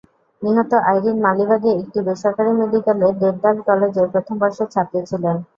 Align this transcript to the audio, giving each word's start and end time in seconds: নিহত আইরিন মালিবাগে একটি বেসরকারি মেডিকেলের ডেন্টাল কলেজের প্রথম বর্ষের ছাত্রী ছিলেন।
নিহত 0.41 0.71
আইরিন 0.85 1.17
মালিবাগে 1.25 1.71
একটি 1.81 1.99
বেসরকারি 2.07 2.51
মেডিকেলের 2.59 3.13
ডেন্টাল 3.21 3.55
কলেজের 3.67 4.07
প্রথম 4.13 4.35
বর্ষের 4.41 4.67
ছাত্রী 4.73 4.99
ছিলেন। 5.09 5.35